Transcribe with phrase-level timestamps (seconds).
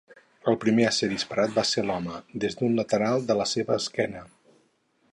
[0.51, 4.29] El primer a ser disparat va ser l'home, des d'un lateral de la seva esquena.